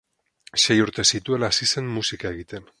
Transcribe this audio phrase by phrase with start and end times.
[0.63, 2.69] Sei urte zituela hasi zen musika egiten.